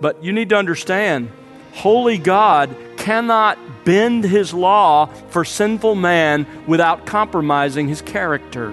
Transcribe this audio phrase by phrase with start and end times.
[0.00, 1.30] But you need to understand
[1.72, 8.72] holy God cannot bend his law for sinful man without compromising his character.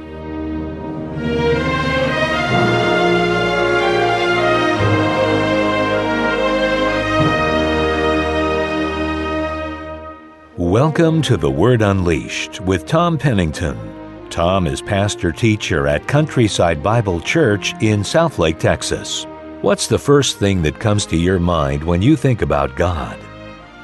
[10.58, 13.78] Welcome to The Word Unleashed with Tom Pennington.
[14.30, 19.26] Tom is pastor teacher at Countryside Bible Church in Southlake, Texas.
[19.64, 23.18] What's the first thing that comes to your mind when you think about God?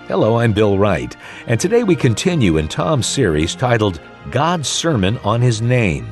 [0.09, 1.15] Hello, I'm Bill Wright,
[1.47, 6.05] and today we continue in Tom's series titled God's Sermon on His Name.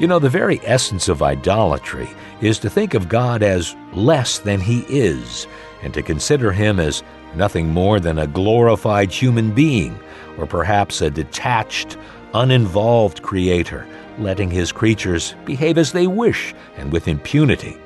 [0.00, 2.08] You know, the very essence of idolatry
[2.40, 5.46] is to think of God as less than He is,
[5.82, 7.04] and to consider Him as
[7.36, 9.96] nothing more than a glorified human being,
[10.36, 11.96] or perhaps a detached,
[12.34, 13.86] uninvolved creator,
[14.18, 17.79] letting His creatures behave as they wish and with impunity.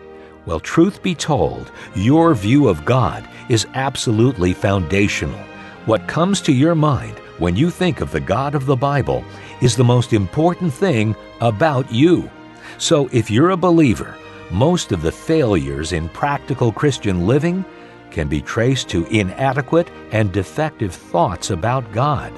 [0.47, 5.39] Well, truth be told, your view of God is absolutely foundational.
[5.87, 9.25] What comes to your mind when you think of the God of the Bible
[9.63, 12.31] is the most important thing about you.
[12.77, 14.17] So, if you're a believer,
[14.51, 17.65] most of the failures in practical Christian living
[18.11, 22.33] can be traced to inadequate and defective thoughts about God.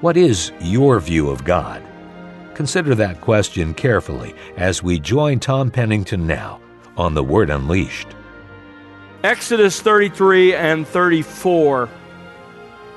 [0.00, 1.82] What is your view of God?
[2.54, 6.60] Consider that question carefully as we join Tom Pennington now
[6.96, 8.08] on The Word Unleashed.
[9.22, 11.88] Exodus 33 and 34.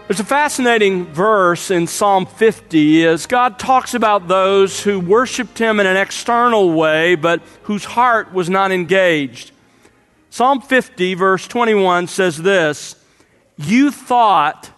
[0.07, 5.79] There's a fascinating verse in Psalm 50 as God talks about those who worshiped Him
[5.79, 9.51] in an external way, but whose heart was not engaged.
[10.29, 12.95] Psalm 50, verse 21 says this
[13.57, 14.71] You thought,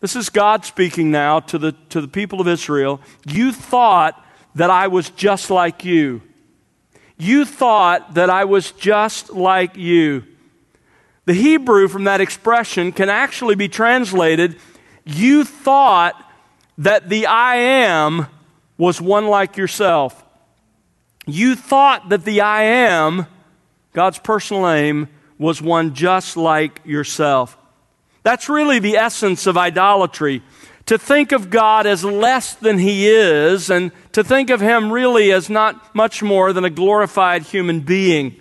[0.00, 4.70] this is God speaking now to the, to the people of Israel, you thought that
[4.70, 6.22] I was just like you.
[7.20, 10.24] You thought that I was just like you.
[11.26, 14.56] The Hebrew from that expression can actually be translated
[15.04, 16.14] You thought
[16.78, 18.26] that the I am
[18.78, 20.24] was one like yourself.
[21.26, 23.26] You thought that the I am,
[23.92, 25.08] God's personal name,
[25.38, 27.56] was one just like yourself.
[28.22, 30.42] That's really the essence of idolatry
[30.90, 35.30] to think of God as less than He is, and to think of Him really
[35.30, 38.34] as not much more than a glorified human being.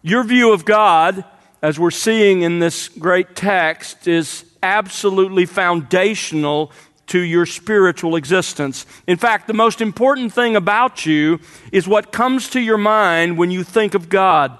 [0.00, 1.22] Your view of God,
[1.60, 6.72] as we're seeing in this great text, is absolutely foundational
[7.08, 8.86] to your spiritual existence.
[9.06, 11.40] In fact, the most important thing about you
[11.72, 14.56] is what comes to your mind when you think of God.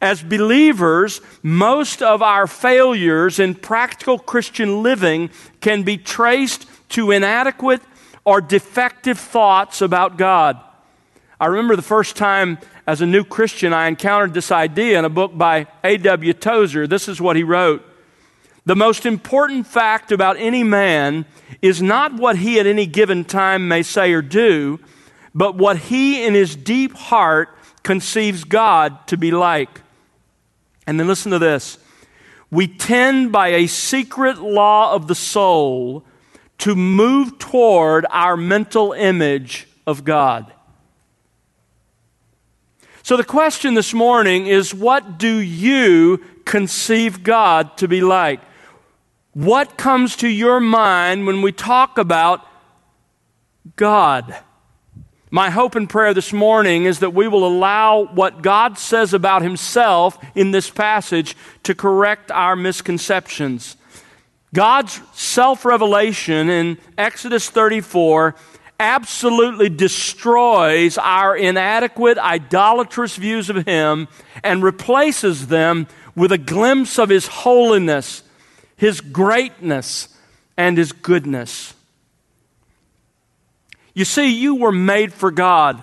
[0.00, 5.30] As believers, most of our failures in practical Christian living
[5.60, 7.82] can be traced to inadequate
[8.24, 10.60] or defective thoughts about God.
[11.40, 15.10] I remember the first time as a new Christian I encountered this idea in a
[15.10, 16.32] book by A.W.
[16.34, 16.86] Tozer.
[16.86, 17.84] This is what he wrote
[18.64, 21.24] The most important fact about any man
[21.62, 24.80] is not what he at any given time may say or do,
[25.34, 27.50] but what he in his deep heart
[27.82, 29.82] conceives God to be like.
[30.86, 31.78] And then listen to this.
[32.50, 36.04] We tend by a secret law of the soul
[36.58, 40.52] to move toward our mental image of God.
[43.02, 48.40] So the question this morning is what do you conceive God to be like?
[49.32, 52.46] What comes to your mind when we talk about
[53.76, 54.34] God?
[55.30, 59.42] My hope and prayer this morning is that we will allow what God says about
[59.42, 63.76] Himself in this passage to correct our misconceptions.
[64.54, 68.36] God's self revelation in Exodus 34
[68.78, 74.06] absolutely destroys our inadequate, idolatrous views of Him
[74.44, 78.22] and replaces them with a glimpse of His holiness,
[78.76, 80.16] His greatness,
[80.56, 81.74] and His goodness.
[83.96, 85.82] You see, you were made for God,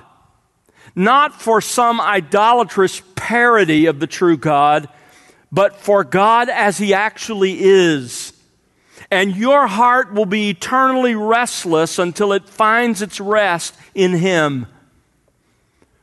[0.93, 4.87] not for some idolatrous parody of the true God,
[5.51, 8.31] but for God as He actually is.
[9.09, 14.67] And your heart will be eternally restless until it finds its rest in Him.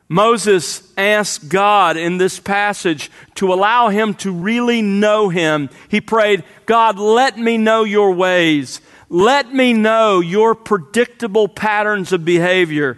[0.09, 5.71] Moses asked God in this passage to allow him to really know Him.
[5.89, 8.81] He prayed, God, let me know your ways.
[9.13, 12.97] Let me know your predictable patterns of behavior.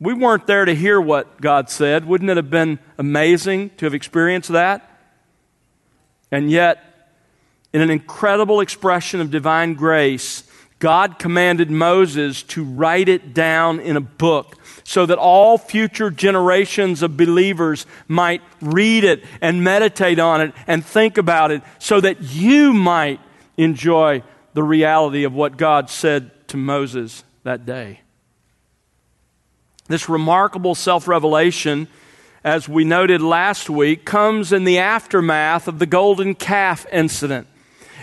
[0.00, 2.06] We weren't there to hear what God said.
[2.06, 4.90] Wouldn't it have been amazing to have experienced that?
[6.32, 6.82] And yet,
[7.74, 10.44] in an incredible expression of divine grace,
[10.78, 17.02] God commanded Moses to write it down in a book so that all future generations
[17.02, 22.22] of believers might read it and meditate on it and think about it so that
[22.22, 23.20] you might
[23.64, 24.22] enjoy
[24.54, 28.00] the reality of what God said to Moses that day.
[29.88, 31.88] This remarkable self revelation,
[32.44, 37.46] as we noted last week, comes in the aftermath of the golden calf incident.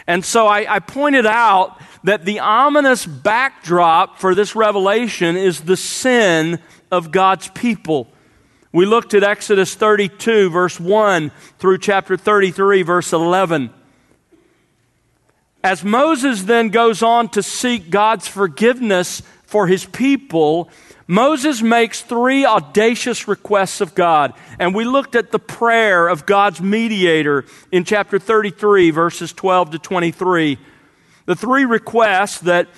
[0.05, 5.75] And so I, I, pointed out that the ominous backdrop for this revelation is the
[5.75, 8.07] sin of God's people.
[8.71, 13.73] We looked at Exodus 32, verse 1, through chapter 33, verse 11.
[15.67, 20.69] As Moses then goes on to seek God's forgiveness for his people,
[21.07, 24.33] Moses makes three audacious requests of God.
[24.59, 29.79] And we looked at the prayer of God's mediator in chapter 33, verses 12 to
[29.79, 30.57] 23.
[31.25, 32.69] The three requests that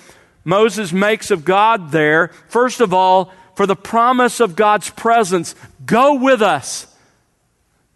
[0.42, 5.54] Moses makes of God there first of all, for the promise of God's presence,
[5.86, 6.92] go with us,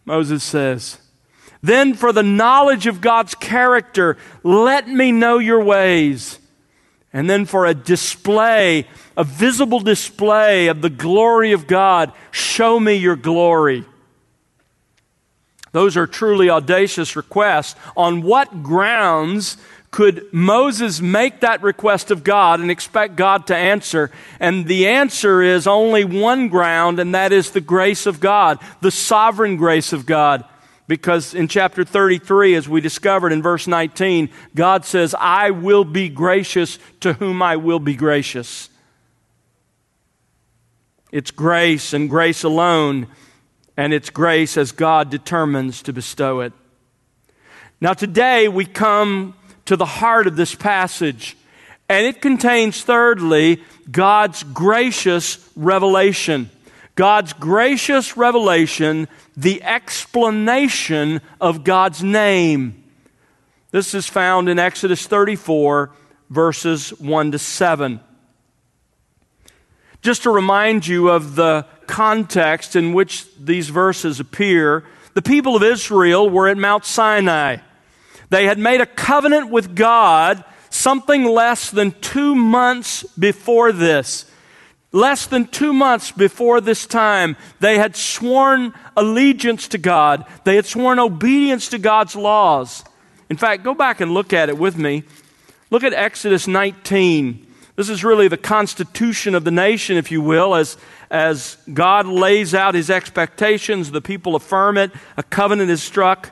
[0.04, 0.98] Moses says.
[1.64, 6.38] Then, for the knowledge of God's character, let me know your ways.
[7.10, 12.96] And then, for a display, a visible display of the glory of God, show me
[12.96, 13.86] your glory.
[15.72, 17.76] Those are truly audacious requests.
[17.96, 19.56] On what grounds
[19.90, 24.10] could Moses make that request of God and expect God to answer?
[24.38, 28.90] And the answer is only one ground, and that is the grace of God, the
[28.90, 30.44] sovereign grace of God.
[30.86, 36.10] Because in chapter 33, as we discovered in verse 19, God says, I will be
[36.10, 38.68] gracious to whom I will be gracious.
[41.10, 43.06] It's grace and grace alone,
[43.76, 46.52] and it's grace as God determines to bestow it.
[47.80, 49.34] Now, today we come
[49.64, 51.36] to the heart of this passage,
[51.88, 56.50] and it contains, thirdly, God's gracious revelation.
[56.94, 62.84] God's gracious revelation, the explanation of God's name.
[63.72, 65.90] This is found in Exodus 34,
[66.30, 68.00] verses 1 to 7.
[70.02, 75.62] Just to remind you of the context in which these verses appear, the people of
[75.62, 77.56] Israel were at Mount Sinai.
[78.30, 84.26] They had made a covenant with God something less than two months before this.
[84.94, 90.24] Less than two months before this time, they had sworn allegiance to God.
[90.44, 92.84] They had sworn obedience to God's laws.
[93.28, 95.02] In fact, go back and look at it with me.
[95.68, 97.44] Look at Exodus 19.
[97.74, 100.76] This is really the constitution of the nation, if you will, as,
[101.10, 106.30] as God lays out his expectations, the people affirm it, a covenant is struck.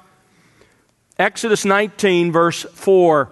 [1.18, 3.28] Exodus 19, verse 4.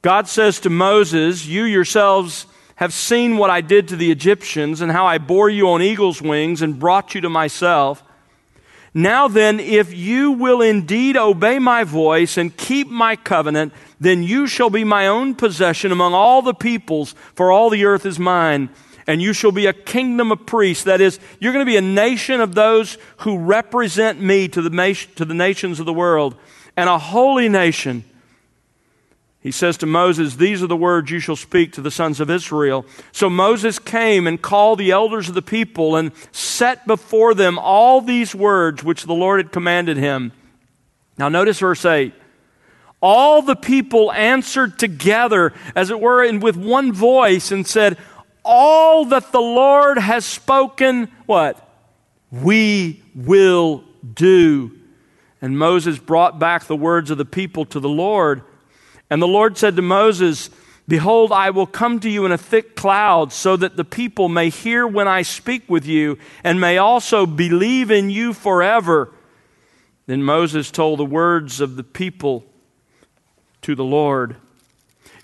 [0.00, 2.46] God says to Moses, You yourselves
[2.80, 6.22] have seen what I did to the Egyptians and how I bore you on eagle's
[6.22, 8.02] wings and brought you to myself.
[8.94, 14.46] Now then, if you will indeed obey my voice and keep my covenant, then you
[14.46, 18.70] shall be my own possession among all the peoples, for all the earth is mine.
[19.06, 20.84] And you shall be a kingdom of priests.
[20.84, 25.06] That is, you're going to be a nation of those who represent me to the,
[25.16, 26.34] to the nations of the world,
[26.78, 28.04] and a holy nation
[29.40, 32.28] he says to Moses, These are the words you shall speak to the sons of
[32.28, 32.84] Israel.
[33.10, 38.02] So Moses came and called the elders of the people and set before them all
[38.02, 40.32] these words which the Lord had commanded him.
[41.16, 42.12] Now, notice verse 8.
[43.02, 47.96] All the people answered together, as it were, and with one voice, and said,
[48.44, 51.66] All that the Lord has spoken, what?
[52.30, 54.72] We will do.
[55.40, 58.42] And Moses brought back the words of the people to the Lord.
[59.10, 60.48] And the Lord said to Moses,
[60.88, 64.48] Behold, I will come to you in a thick cloud, so that the people may
[64.48, 69.12] hear when I speak with you, and may also believe in you forever.
[70.06, 72.44] Then Moses told the words of the people
[73.62, 74.36] to the Lord.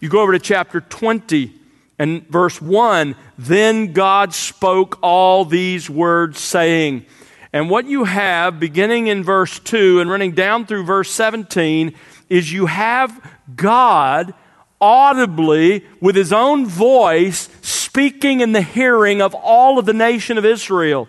[0.00, 1.52] You go over to chapter 20
[1.98, 3.16] and verse 1.
[3.38, 7.06] Then God spoke all these words, saying,
[7.52, 11.94] and what you have, beginning in verse 2 and running down through verse 17,
[12.28, 14.34] is you have God
[14.80, 20.44] audibly, with his own voice, speaking in the hearing of all of the nation of
[20.44, 21.08] Israel.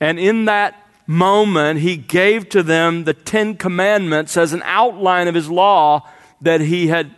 [0.00, 5.34] And in that moment, he gave to them the Ten Commandments as an outline of
[5.34, 6.08] his law
[6.40, 7.14] that he had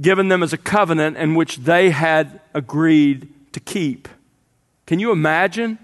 [0.00, 4.08] given them as a covenant and which they had agreed to keep.
[4.86, 5.78] Can you imagine?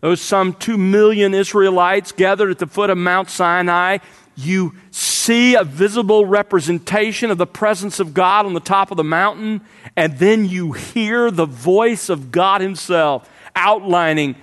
[0.00, 3.98] Those some two million Israelites gathered at the foot of Mount Sinai,
[4.36, 9.04] you see a visible representation of the presence of God on the top of the
[9.04, 9.60] mountain,
[9.96, 14.36] and then you hear the voice of God Himself outlining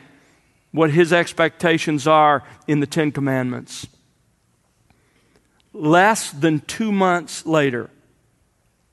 [0.72, 3.88] what His expectations are in the Ten Commandments.
[5.74, 7.90] Less than two months later,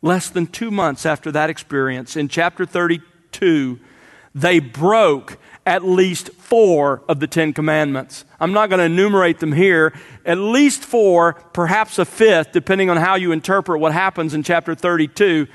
[0.03, 3.79] less than two months after that experience, in chapter 32,
[4.35, 8.25] they broke at least four of the Ten Commandments.
[8.39, 9.93] I'm not going to enumerate them here.
[10.25, 14.77] At least four, perhaps a fifth, depending on how you interpret what happens in chapter
[14.77, 15.49] 32.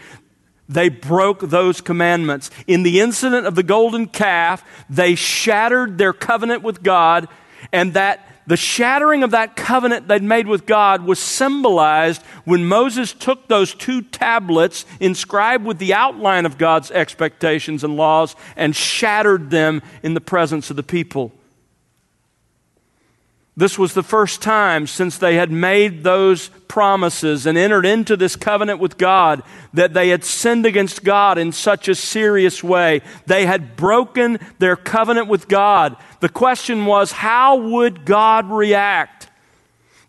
[0.68, 2.52] They broke those commandments.
[2.68, 7.28] In the incident of the golden calf, they shattered their covenant with God,
[7.72, 13.14] and that the shattering of that covenant they'd made with God was symbolized when Moses
[13.14, 19.52] took those two tablets inscribed with the outline of God's expectations and laws and shattered
[19.52, 21.32] them in the presence of the people.
[23.58, 28.38] This was the first time since they had made those promises and entered into this
[28.38, 29.44] covenant with God
[29.74, 33.02] that they had sinned against God in such a serious way.
[33.26, 35.98] They had broken their covenant with God.
[36.22, 39.28] The question was, how would God react?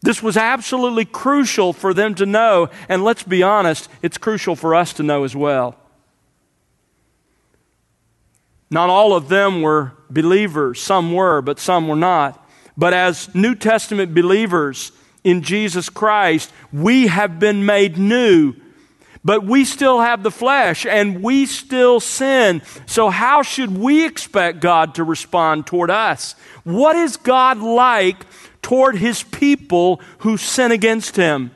[0.02, 4.74] This was absolutely crucial for them to know, and let's be honest, it's crucial for
[4.74, 5.76] us to know as well.
[8.70, 10.80] Not all of them were believers.
[10.80, 12.41] Some were, but some were not.
[12.76, 14.92] But as New Testament believers
[15.24, 18.54] in Jesus Christ, we have been made new.
[19.24, 22.60] But we still have the flesh and we still sin.
[22.86, 26.34] So, how should we expect God to respond toward us?
[26.64, 28.26] What is God like
[28.62, 31.52] toward his people who sin against him?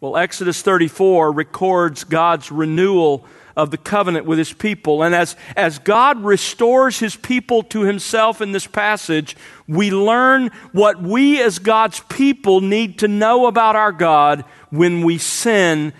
[0.00, 3.24] Well, Exodus 34 records God's renewal
[3.56, 5.02] of the covenant with his people.
[5.02, 9.36] And as, as God restores his people to himself in this passage,
[9.68, 15.18] we learn what we as God's people need to know about our God when we
[15.18, 15.92] sin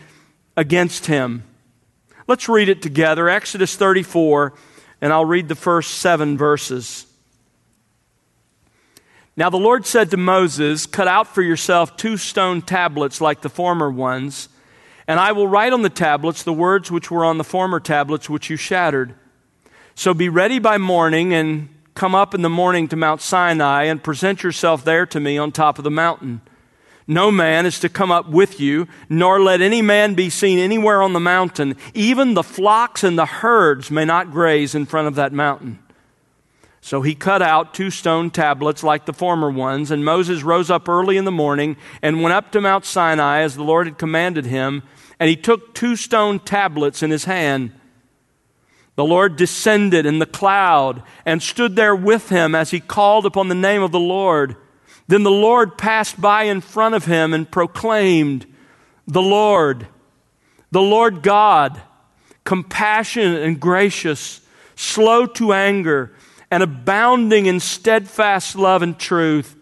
[0.56, 1.44] against him.
[2.26, 4.54] Let's read it together Exodus 34,
[5.00, 7.06] and I'll read the first seven verses.
[9.36, 13.48] Now the Lord said to Moses, Cut out for yourself two stone tablets like the
[13.48, 14.48] former ones
[15.06, 18.30] and I will write on the tablets the words which were on the former tablets
[18.30, 19.14] which you shattered.
[19.94, 24.02] So be ready by morning and come up in the morning to Mount Sinai and
[24.02, 26.40] present yourself there to me on top of the mountain.
[27.06, 31.02] No man is to come up with you, nor let any man be seen anywhere
[31.02, 31.76] on the mountain.
[31.94, 35.80] Even the flocks and the herds may not graze in front of that mountain.
[36.84, 40.88] So he cut out two stone tablets like the former ones, and Moses rose up
[40.88, 44.46] early in the morning and went up to Mount Sinai as the Lord had commanded
[44.46, 44.82] him,
[45.20, 47.70] and he took two stone tablets in his hand.
[48.96, 53.46] The Lord descended in the cloud and stood there with him as he called upon
[53.46, 54.56] the name of the Lord.
[55.06, 58.44] Then the Lord passed by in front of him and proclaimed,
[59.06, 59.86] The Lord,
[60.72, 61.80] the Lord God,
[62.42, 64.40] compassionate and gracious,
[64.74, 66.12] slow to anger
[66.52, 69.56] and abounding in steadfast love and truth,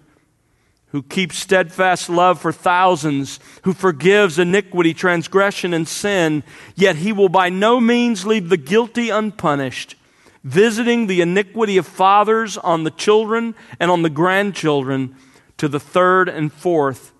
[0.89, 6.43] who keeps steadfast love for thousands, who forgives iniquity, transgression, and sin,
[6.75, 9.95] yet he will by no means leave the guilty unpunished,
[10.43, 15.15] visiting the iniquity of fathers on the children and on the grandchildren
[15.59, 17.13] to the third and fourth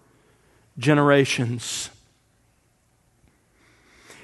[0.79, 1.91] generations.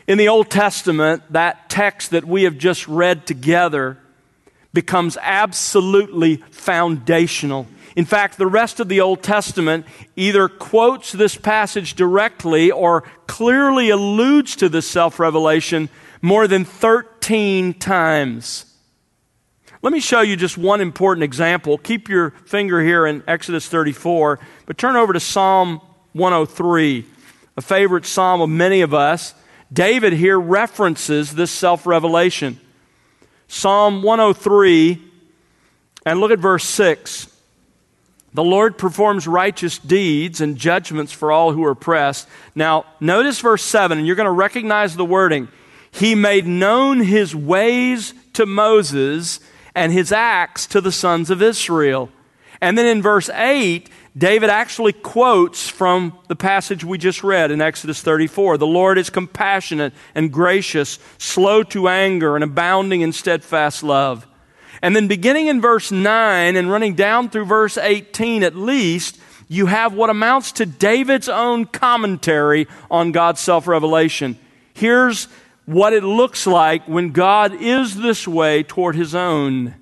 [0.08, 3.98] In the Old Testament, that text that we have just read together
[4.76, 7.66] becomes absolutely foundational.
[7.96, 13.88] In fact, the rest of the Old Testament either quotes this passage directly or clearly
[13.88, 15.88] alludes to this self revelation
[16.20, 18.66] more than 13 times.
[19.80, 21.78] Let me show you just one important example.
[21.78, 25.80] Keep your finger here in Exodus 34, but turn over to Psalm
[26.12, 27.06] 103,
[27.56, 29.32] a favorite psalm of many of us.
[29.72, 32.60] David here references this self revelation.
[33.48, 35.02] Psalm 103,
[36.04, 37.28] and look at verse 6.
[38.34, 42.28] The Lord performs righteous deeds and judgments for all who are oppressed.
[42.54, 45.48] Now, notice verse 7, and you're going to recognize the wording.
[45.90, 49.40] He made known his ways to Moses
[49.74, 52.10] and his acts to the sons of Israel.
[52.60, 57.60] And then in verse 8, David actually quotes from the passage we just read in
[57.60, 58.56] Exodus 34.
[58.56, 64.26] The Lord is compassionate and gracious, slow to anger, and abounding in steadfast love.
[64.80, 69.18] And then beginning in verse 9 and running down through verse 18 at least,
[69.48, 74.38] you have what amounts to David's own commentary on God's self revelation.
[74.72, 75.28] Here's
[75.66, 79.74] what it looks like when God is this way toward his own.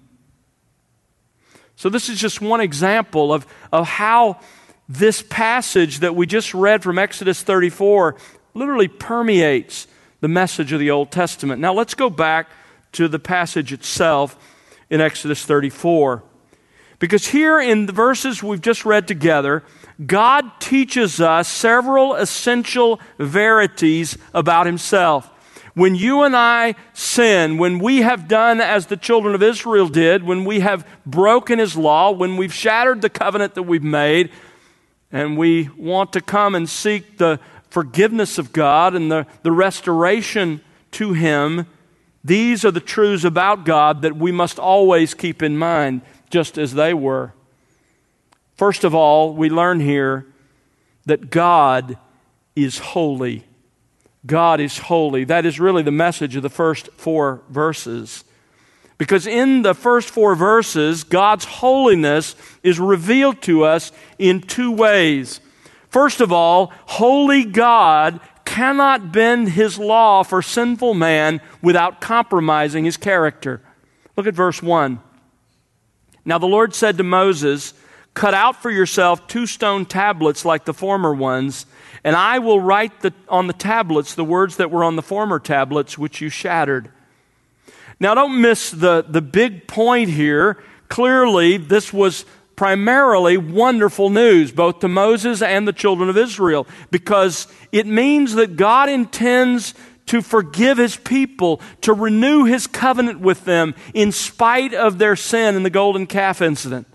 [1.77, 4.41] So, this is just one example of, of how
[4.89, 8.17] this passage that we just read from Exodus 34
[8.55, 9.87] literally permeates
[10.21, 11.61] the message of the Old Testament.
[11.61, 12.49] Now let's go back
[12.93, 14.39] to the passage itself
[14.89, 16.23] in Exodus 34.
[16.99, 19.65] Because here in the verses we've just read together,
[20.05, 25.31] God teaches us several essential verities about Himself.
[25.75, 30.23] When you and I sin, when we have done as the children of Israel did,
[30.23, 34.31] when we have broken His law, when we've shattered the covenant that we've made,
[35.11, 37.41] and we want to come and seek the
[37.71, 40.61] forgiveness of God and the, the restoration
[40.93, 41.67] to Him,
[42.23, 46.75] these are the truths about God that we must always keep in mind, just as
[46.75, 47.33] they were.
[48.57, 50.25] First of all, we learn here
[51.07, 51.99] that God
[52.55, 53.45] is holy.
[54.27, 55.25] God is holy.
[55.25, 58.25] That is really the message of the first four verses.
[58.97, 65.41] Because in the first four verses, God's holiness is revealed to us in two ways.
[65.89, 72.97] First of all, holy God cannot bend his law for sinful man without compromising his
[72.97, 73.61] character.
[74.17, 75.01] Look at verse 1.
[76.25, 77.75] Now the Lord said to Moses,
[78.15, 81.67] Cut out for yourself two stone tablets like the former ones,
[82.05, 85.41] and I will write the, on the tablets the words that were on the former
[85.41, 86.91] tablets, which you shattered.
[87.99, 90.63] Now, don't miss the, the big point here.
[90.89, 97.49] Clearly, this was primarily wonderful news, both to Moses and the children of Israel, because
[97.73, 99.75] it means that God intends
[100.07, 105.57] to forgive his people, to renew his covenant with them in spite of their sin
[105.57, 106.87] in the golden calf incident.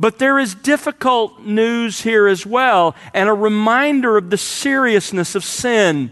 [0.00, 5.44] But there is difficult news here as well, and a reminder of the seriousness of
[5.44, 6.10] sin.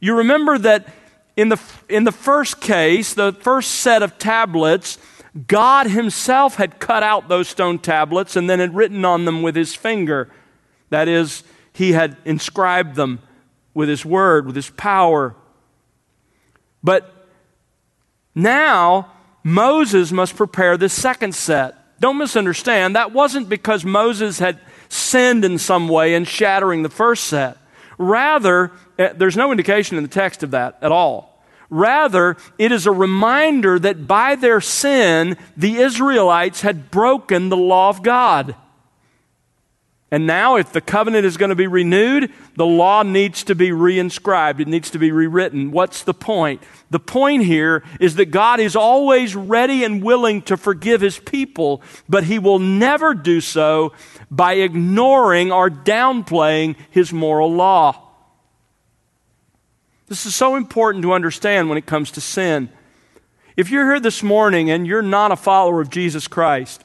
[0.00, 0.88] You remember that
[1.36, 4.98] in the, in the first case, the first set of tablets,
[5.46, 9.54] God Himself had cut out those stone tablets and then had written on them with
[9.54, 10.28] His finger.
[10.90, 13.20] That is, He had inscribed them
[13.72, 15.36] with His word, with His power.
[16.82, 17.28] But
[18.34, 19.12] now,
[19.44, 21.76] Moses must prepare the second set.
[22.00, 27.24] Don't misunderstand, that wasn't because Moses had sinned in some way in shattering the first
[27.24, 27.56] set.
[27.98, 31.42] Rather, eh, there's no indication in the text of that at all.
[31.70, 37.88] Rather, it is a reminder that by their sin, the Israelites had broken the law
[37.88, 38.54] of God.
[40.14, 43.70] And now, if the covenant is going to be renewed, the law needs to be
[43.70, 44.60] reinscribed.
[44.60, 45.72] It needs to be rewritten.
[45.72, 46.62] What's the point?
[46.88, 51.82] The point here is that God is always ready and willing to forgive his people,
[52.08, 53.92] but he will never do so
[54.30, 58.00] by ignoring or downplaying his moral law.
[60.06, 62.68] This is so important to understand when it comes to sin.
[63.56, 66.84] If you're here this morning and you're not a follower of Jesus Christ,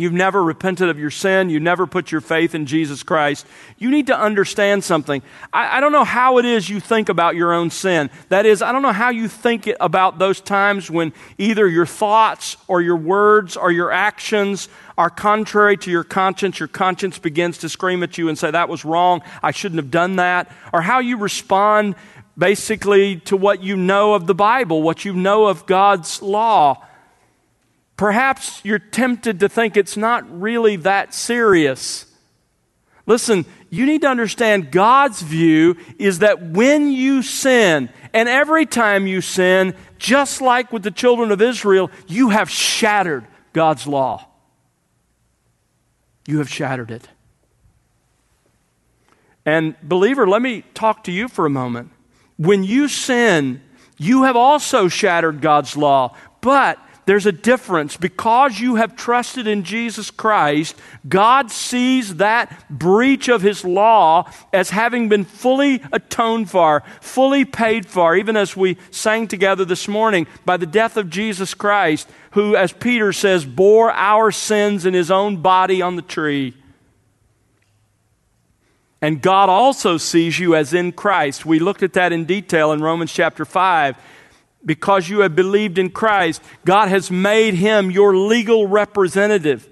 [0.00, 1.50] You've never repented of your sin.
[1.50, 3.46] You never put your faith in Jesus Christ.
[3.78, 5.22] You need to understand something.
[5.52, 8.10] I, I, don't know how it is you think about your own sin.
[8.28, 12.56] That is, I don't know how you think about those times when either your thoughts
[12.68, 16.58] or your words or your actions are contrary to your conscience.
[16.58, 19.22] Your conscience begins to scream at you and say, That was wrong.
[19.42, 20.50] I shouldn't have done that.
[20.72, 21.94] Or how you respond
[22.36, 26.84] basically to what you know of the Bible, what you know of God's law.
[28.00, 32.06] Perhaps you're tempted to think it's not really that serious.
[33.04, 39.06] Listen, you need to understand God's view is that when you sin, and every time
[39.06, 44.26] you sin, just like with the children of Israel, you have shattered God's law.
[46.26, 47.06] You have shattered it.
[49.44, 51.90] And, believer, let me talk to you for a moment.
[52.38, 53.60] When you sin,
[53.98, 57.96] you have also shattered God's law, but there's a difference.
[57.96, 60.76] Because you have trusted in Jesus Christ,
[61.08, 67.86] God sees that breach of His law as having been fully atoned for, fully paid
[67.86, 72.54] for, even as we sang together this morning, by the death of Jesus Christ, who,
[72.54, 76.54] as Peter says, bore our sins in His own body on the tree.
[79.02, 81.46] And God also sees you as in Christ.
[81.46, 83.96] We looked at that in detail in Romans chapter 5
[84.64, 89.68] because you have believed in Christ, God has made him your legal representative.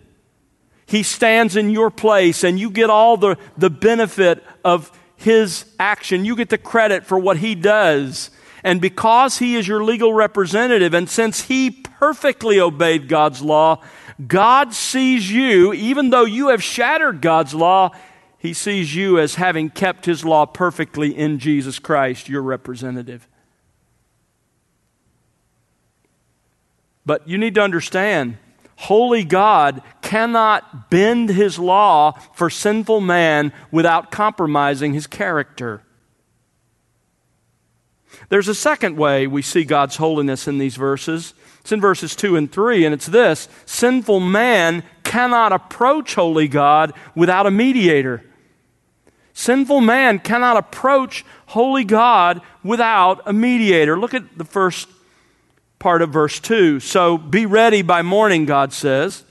[0.87, 6.25] He stands in your place, and you get all the, the benefit of his action.
[6.25, 8.31] You get the credit for what he does.
[8.65, 13.83] And because he is your legal representative, and since he perfectly obeyed God's law,
[14.27, 17.91] God sees you, even though you have shattered God's law,
[18.39, 23.29] he sees you as having kept his law perfectly in Jesus Christ, your representative.
[27.09, 28.37] But you need to understand
[28.77, 35.83] Holy God cannot bend his law for sinful man without compromising his character.
[38.29, 41.33] There's a second way we see God's holiness in these verses.
[41.61, 46.93] It's in verses 2 and 3, and it's this Sinful man cannot approach holy God
[47.15, 48.23] without a mediator.
[49.33, 53.99] Sinful man cannot approach holy God without a mediator.
[53.99, 54.89] Look at the first
[55.79, 56.81] part of verse 2.
[56.81, 59.25] So be ready by morning, God says,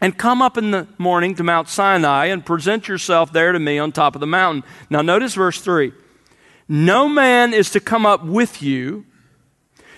[0.00, 3.78] and come up in the morning to Mount Sinai and present yourself there to me
[3.78, 4.64] on top of the mountain.
[4.90, 5.92] Now, notice verse 3
[6.68, 9.06] No man is to come up with you,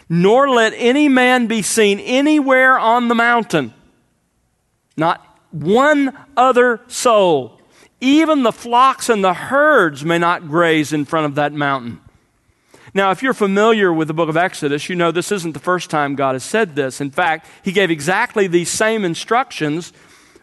[0.08, 3.72] nor let any man be seen anywhere on the mountain.
[4.96, 7.60] Not one other soul.
[8.00, 12.00] Even the flocks and the herds may not graze in front of that mountain.
[12.96, 15.90] Now, if you're familiar with the book of Exodus, you know this isn't the first
[15.90, 17.00] time God has said this.
[17.00, 19.92] In fact, He gave exactly these same instructions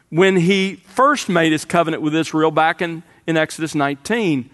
[0.10, 4.50] when He first made His covenant with Israel back in, in Exodus 19.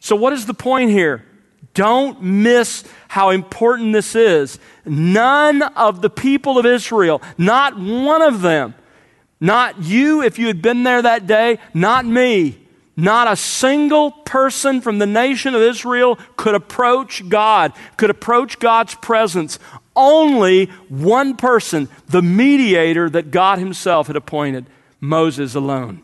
[0.00, 1.24] So, what is the point here?
[1.74, 4.58] Don't miss how important this is.
[4.84, 8.74] None of the people of Israel, not one of them,
[9.40, 12.65] not you if you had been there that day, not me,
[12.96, 18.94] not a single person from the nation of Israel could approach God, could approach God's
[18.94, 19.58] presence.
[19.94, 24.66] Only one person, the mediator that God Himself had appointed,
[25.00, 26.02] Moses alone.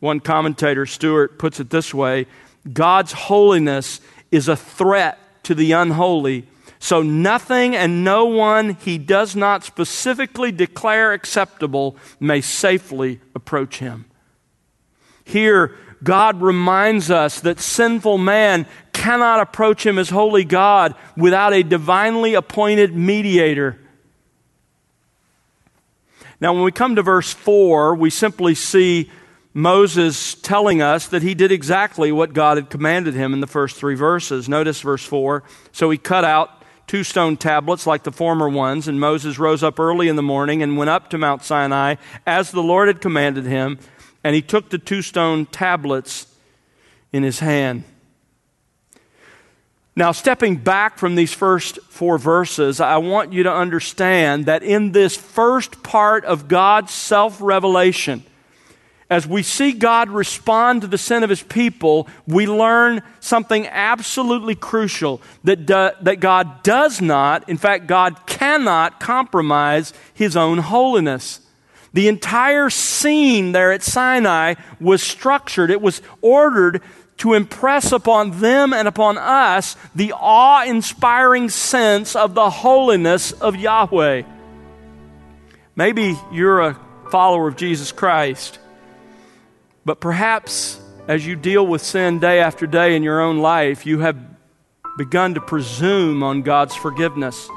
[0.00, 2.26] One commentator, Stuart, puts it this way
[2.70, 4.00] God's holiness
[4.30, 6.46] is a threat to the unholy.
[6.78, 14.04] So nothing and no one he does not specifically declare acceptable may safely approach him.
[15.28, 21.62] Here, God reminds us that sinful man cannot approach him as holy God without a
[21.62, 23.78] divinely appointed mediator.
[26.40, 29.10] Now, when we come to verse 4, we simply see
[29.52, 33.76] Moses telling us that he did exactly what God had commanded him in the first
[33.76, 34.48] three verses.
[34.48, 35.42] Notice verse 4.
[35.72, 39.78] So he cut out two stone tablets like the former ones, and Moses rose up
[39.78, 43.44] early in the morning and went up to Mount Sinai as the Lord had commanded
[43.44, 43.78] him
[44.28, 46.26] and he took the two stone tablets
[47.14, 47.82] in his hand.
[49.96, 54.92] Now, stepping back from these first four verses, I want you to understand that in
[54.92, 58.22] this first part of God's self revelation,
[59.08, 64.54] as we see God respond to the sin of his people, we learn something absolutely
[64.54, 71.40] crucial that, do, that God does not, in fact, God cannot compromise his own holiness.
[71.92, 76.82] The entire scene there at Sinai was structured, it was ordered
[77.18, 83.56] to impress upon them and upon us the awe inspiring sense of the holiness of
[83.56, 84.22] Yahweh.
[85.74, 88.58] Maybe you're a follower of Jesus Christ,
[89.84, 94.00] but perhaps as you deal with sin day after day in your own life, you
[94.00, 94.18] have
[94.98, 97.48] begun to presume on God's forgiveness.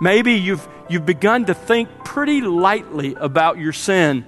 [0.00, 4.24] Maybe you've, you've begun to think pretty lightly about your sin,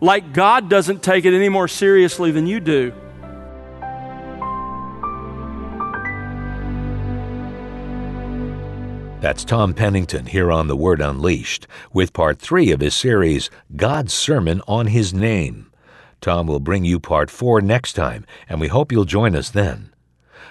[0.00, 2.92] like God doesn't take it any more seriously than you do.
[9.20, 14.14] That's Tom Pennington here on The Word Unleashed with part three of his series, God's
[14.14, 15.70] Sermon on His Name.
[16.22, 19.92] Tom will bring you part four next time, and we hope you'll join us then.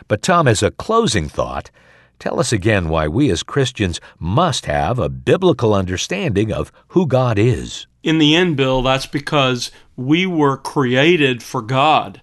[0.07, 1.71] But, Tom, has a closing thought,
[2.19, 7.39] Tell us again why we as Christians must have a biblical understanding of who God
[7.39, 7.87] is.
[8.03, 12.21] In the end, Bill, that's because we were created for God,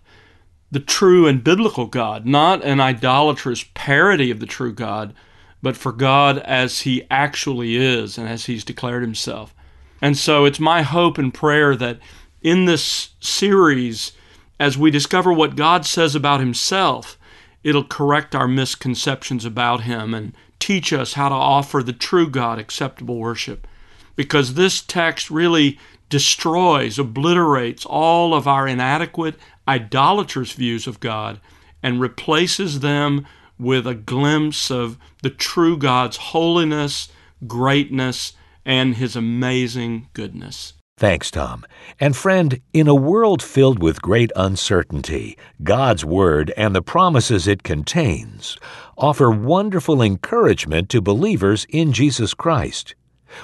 [0.71, 5.15] the true and biblical God, not an idolatrous parody of the true God,
[5.63, 9.55] but for God as He actually is and as He's declared Himself.
[10.03, 12.01] And so it's my hope and prayer that
[12.43, 14.13] in this series,
[14.61, 17.19] as we discover what God says about Himself,
[17.67, 22.61] It'll correct our misconceptions about Him and teach us how to offer the true God
[22.61, 23.67] acceptable worship.
[24.15, 25.77] Because this text really
[26.09, 29.35] destroys, obliterates all of our inadequate,
[29.67, 31.41] idolatrous views of God
[31.83, 33.27] and replaces them
[33.59, 37.09] with a glimpse of the true God's holiness,
[37.49, 40.75] greatness, and His amazing goodness.
[40.99, 41.67] Thanks, Tom.
[42.01, 47.63] And friend, in a world filled with great uncertainty, God's Word and the promises it
[47.63, 48.57] contains
[48.97, 52.95] offer wonderful encouragement to believers in Jesus Christ.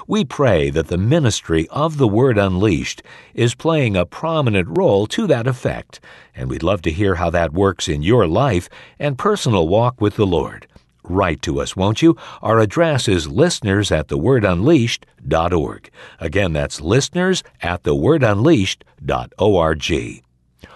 [0.07, 3.03] We pray that the ministry of the Word Unleashed
[3.35, 5.99] is playing a prominent role to that effect,
[6.35, 10.15] and we'd love to hear how that works in your life and personal walk with
[10.15, 10.65] the Lord.
[11.03, 12.17] Write to us, won't you?
[12.41, 15.91] Our address is listeners at thewordunleashed.org.
[16.19, 20.23] Again, that's listeners at thewordunleashed.org.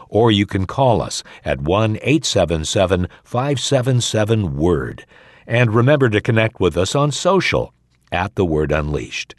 [0.09, 5.05] Or you can call us at 1 877 577 Word.
[5.45, 7.73] And remember to connect with us on social
[8.11, 9.35] at The Word Unleashed.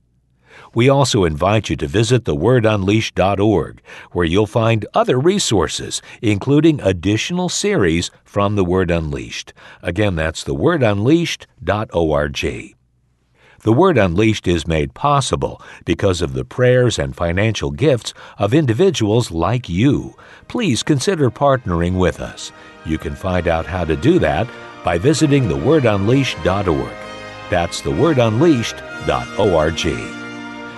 [0.75, 3.81] We also invite you to visit thewordunleashed.org,
[4.13, 9.53] where you'll find other resources, including additional series from The Word Unleashed.
[9.83, 12.75] Again, that's thewordunleashed.org.
[13.63, 19.33] The Word Unleashed is made possible because of the prayers and financial gifts of individuals
[19.33, 20.15] like you.
[20.47, 22.53] Please consider partnering with us.
[22.87, 24.47] You can find out how to do that
[24.85, 26.95] by visiting thewordunleashed.org.
[27.51, 30.28] That's thewordunleashed.org.